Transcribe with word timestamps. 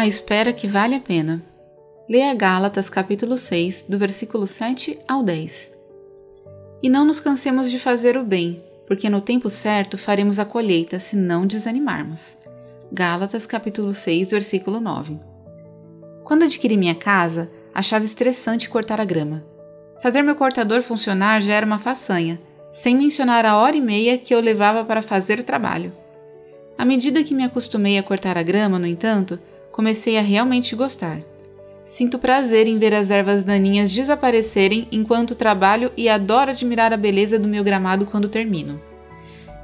A 0.00 0.06
espera 0.06 0.50
que 0.50 0.66
vale 0.66 0.94
a 0.94 0.98
pena. 0.98 1.42
Leia 2.08 2.32
Gálatas 2.32 2.88
capítulo 2.88 3.36
6, 3.36 3.84
do 3.86 3.98
versículo 3.98 4.46
7 4.46 4.98
ao 5.06 5.22
10. 5.22 5.70
E 6.82 6.88
não 6.88 7.04
nos 7.04 7.20
cansemos 7.20 7.70
de 7.70 7.78
fazer 7.78 8.16
o 8.16 8.24
bem, 8.24 8.64
porque 8.86 9.10
no 9.10 9.20
tempo 9.20 9.50
certo 9.50 9.98
faremos 9.98 10.38
a 10.38 10.46
colheita 10.46 10.98
se 10.98 11.16
não 11.16 11.46
desanimarmos. 11.46 12.34
Gálatas 12.90 13.44
capítulo 13.44 13.92
6, 13.92 14.30
versículo 14.30 14.80
9. 14.80 15.20
Quando 16.24 16.44
adquiri 16.44 16.78
minha 16.78 16.94
casa, 16.94 17.50
achava 17.74 18.06
estressante 18.06 18.70
cortar 18.70 19.02
a 19.02 19.04
grama. 19.04 19.44
Fazer 20.02 20.22
meu 20.22 20.34
cortador 20.34 20.80
funcionar 20.80 21.42
já 21.42 21.52
era 21.52 21.66
uma 21.66 21.78
façanha, 21.78 22.40
sem 22.72 22.96
mencionar 22.96 23.44
a 23.44 23.58
hora 23.58 23.76
e 23.76 23.82
meia 23.82 24.16
que 24.16 24.34
eu 24.34 24.40
levava 24.40 24.82
para 24.82 25.02
fazer 25.02 25.38
o 25.40 25.44
trabalho. 25.44 25.92
À 26.78 26.86
medida 26.86 27.22
que 27.22 27.34
me 27.34 27.44
acostumei 27.44 27.98
a 27.98 28.02
cortar 28.02 28.38
a 28.38 28.42
grama, 28.42 28.78
no 28.78 28.86
entanto, 28.86 29.38
comecei 29.80 30.18
a 30.18 30.20
realmente 30.20 30.76
gostar. 30.76 31.22
Sinto 31.84 32.18
prazer 32.18 32.66
em 32.66 32.78
ver 32.78 32.92
as 32.92 33.10
ervas 33.10 33.42
daninhas 33.42 33.90
desaparecerem 33.90 34.86
enquanto 34.92 35.34
trabalho 35.34 35.90
e 35.96 36.06
adoro 36.06 36.50
admirar 36.50 36.92
a 36.92 36.98
beleza 36.98 37.38
do 37.38 37.48
meu 37.48 37.64
gramado 37.64 38.04
quando 38.04 38.28
termino. 38.28 38.78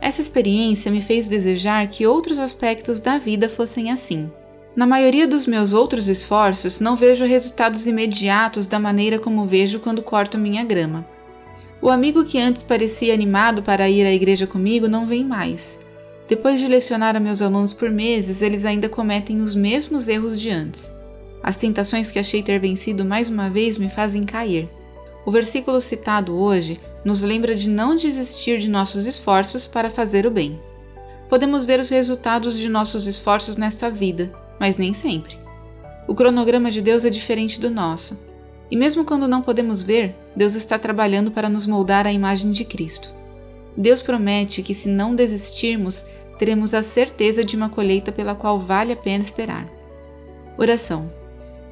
Essa 0.00 0.22
experiência 0.22 0.90
me 0.90 1.02
fez 1.02 1.28
desejar 1.28 1.86
que 1.88 2.06
outros 2.06 2.38
aspectos 2.38 2.98
da 2.98 3.18
vida 3.18 3.46
fossem 3.46 3.92
assim. 3.92 4.30
Na 4.74 4.86
maioria 4.86 5.28
dos 5.28 5.46
meus 5.46 5.74
outros 5.74 6.08
esforços, 6.08 6.80
não 6.80 6.96
vejo 6.96 7.26
resultados 7.26 7.86
imediatos 7.86 8.66
da 8.66 8.78
maneira 8.78 9.18
como 9.18 9.44
vejo 9.44 9.80
quando 9.80 10.00
corto 10.00 10.38
minha 10.38 10.64
grama. 10.64 11.06
O 11.82 11.90
amigo 11.90 12.24
que 12.24 12.38
antes 12.38 12.62
parecia 12.62 13.12
animado 13.12 13.62
para 13.62 13.90
ir 13.90 14.06
à 14.06 14.12
igreja 14.14 14.46
comigo 14.46 14.88
não 14.88 15.06
vem 15.06 15.22
mais. 15.22 15.78
Depois 16.28 16.58
de 16.58 16.66
lecionar 16.66 17.14
a 17.14 17.20
meus 17.20 17.40
alunos 17.40 17.72
por 17.72 17.88
meses, 17.90 18.42
eles 18.42 18.64
ainda 18.64 18.88
cometem 18.88 19.40
os 19.40 19.54
mesmos 19.54 20.08
erros 20.08 20.40
de 20.40 20.50
antes. 20.50 20.92
As 21.40 21.56
tentações 21.56 22.10
que 22.10 22.18
achei 22.18 22.42
ter 22.42 22.58
vencido 22.58 23.04
mais 23.04 23.28
uma 23.28 23.48
vez 23.48 23.78
me 23.78 23.88
fazem 23.88 24.24
cair. 24.24 24.68
O 25.24 25.30
versículo 25.30 25.80
citado 25.80 26.36
hoje 26.36 26.80
nos 27.04 27.22
lembra 27.22 27.54
de 27.54 27.70
não 27.70 27.94
desistir 27.94 28.58
de 28.58 28.68
nossos 28.68 29.06
esforços 29.06 29.66
para 29.66 29.88
fazer 29.88 30.26
o 30.26 30.30
bem. 30.30 30.60
Podemos 31.28 31.64
ver 31.64 31.78
os 31.78 31.90
resultados 31.90 32.56
de 32.56 32.68
nossos 32.68 33.06
esforços 33.06 33.56
nesta 33.56 33.88
vida, 33.88 34.32
mas 34.58 34.76
nem 34.76 34.92
sempre. 34.92 35.38
O 36.08 36.14
cronograma 36.14 36.70
de 36.70 36.80
Deus 36.80 37.04
é 37.04 37.10
diferente 37.10 37.60
do 37.60 37.70
nosso. 37.70 38.18
E 38.68 38.76
mesmo 38.76 39.04
quando 39.04 39.28
não 39.28 39.42
podemos 39.42 39.82
ver, 39.82 40.14
Deus 40.34 40.54
está 40.56 40.76
trabalhando 40.76 41.30
para 41.30 41.48
nos 41.48 41.66
moldar 41.66 42.06
à 42.06 42.12
imagem 42.12 42.50
de 42.50 42.64
Cristo. 42.64 43.14
Deus 43.76 44.02
promete 44.02 44.62
que, 44.62 44.72
se 44.72 44.88
não 44.88 45.14
desistirmos, 45.14 46.06
teremos 46.38 46.74
a 46.74 46.82
certeza 46.82 47.44
de 47.44 47.56
uma 47.56 47.68
colheita 47.68 48.12
pela 48.12 48.34
qual 48.34 48.58
vale 48.58 48.92
a 48.92 48.96
pena 48.96 49.22
esperar. 49.22 49.66
Oração. 50.58 51.10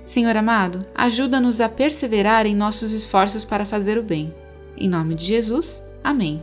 Senhor 0.05 0.37
amado, 0.37 0.85
ajuda-nos 0.95 1.61
a 1.61 1.69
perseverar 1.69 2.47
em 2.47 2.55
nossos 2.55 2.93
esforços 2.93 3.45
para 3.45 3.65
fazer 3.65 3.97
o 3.97 4.03
bem. 4.03 4.35
Em 4.77 4.89
nome 4.89 5.15
de 5.15 5.25
Jesus, 5.25 5.83
amém. 6.03 6.43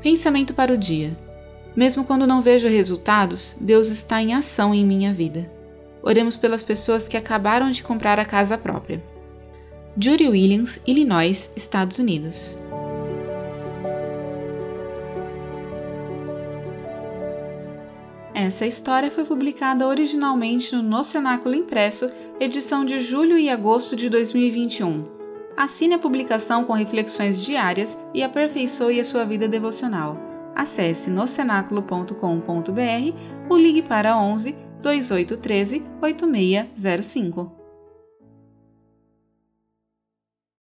Pensamento 0.00 0.54
para 0.54 0.72
o 0.72 0.78
dia. 0.78 1.16
Mesmo 1.76 2.04
quando 2.04 2.26
não 2.26 2.40
vejo 2.40 2.68
resultados, 2.68 3.56
Deus 3.60 3.88
está 3.88 4.22
em 4.22 4.32
ação 4.32 4.74
em 4.74 4.84
minha 4.84 5.12
vida. 5.12 5.50
Oremos 6.02 6.36
pelas 6.36 6.62
pessoas 6.62 7.08
que 7.08 7.16
acabaram 7.16 7.70
de 7.70 7.82
comprar 7.82 8.18
a 8.18 8.24
casa 8.24 8.56
própria. 8.56 9.02
Judy 9.98 10.28
Williams, 10.28 10.80
Illinois, 10.86 11.50
Estados 11.56 11.98
Unidos. 11.98 12.56
Essa 18.34 18.66
história 18.66 19.12
foi 19.12 19.24
publicada 19.24 19.86
originalmente 19.86 20.74
no 20.74 20.82
No 20.82 21.04
Cenáculo 21.04 21.54
Impresso, 21.54 22.10
edição 22.40 22.84
de 22.84 22.98
julho 22.98 23.38
e 23.38 23.48
agosto 23.48 23.94
de 23.94 24.10
2021. 24.10 25.04
Assine 25.56 25.94
a 25.94 25.98
publicação 26.00 26.64
com 26.64 26.72
reflexões 26.72 27.40
diárias 27.40 27.96
e 28.12 28.24
aperfeiçoe 28.24 28.98
a 28.98 29.04
sua 29.04 29.24
vida 29.24 29.46
devocional. 29.46 30.18
Acesse 30.52 31.10
nocenáculo.com.br 31.10 33.16
ou 33.48 33.56
ligue 33.56 33.82
para 33.82 34.18
11 34.18 34.52
2813 34.82 35.84
8605. 36.02 37.63